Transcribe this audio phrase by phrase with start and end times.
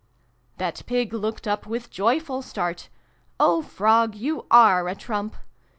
[0.57, 2.89] "That Pig looked up with joyful start:"
[3.39, 5.35] Oh Frog, you are a trump